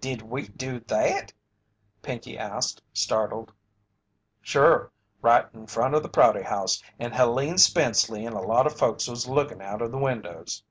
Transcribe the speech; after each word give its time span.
"Did 0.00 0.22
we 0.22 0.46
do 0.46 0.78
that?" 0.78 1.32
Pinkey 2.00 2.38
asked, 2.38 2.80
startled. 2.92 3.52
"Sure 4.40 4.92
right 5.20 5.46
in 5.52 5.66
front 5.66 5.96
of 5.96 6.02
the 6.04 6.08
Prouty 6.08 6.42
House, 6.42 6.80
and 7.00 7.12
Helene 7.12 7.58
Spenceley 7.58 8.24
and 8.24 8.36
a 8.36 8.40
lot 8.40 8.68
of 8.68 8.78
folks 8.78 9.08
was 9.08 9.26
lookin' 9.26 9.60
out 9.60 9.82
of 9.82 9.90
the 9.90 9.98
windows." 9.98 10.62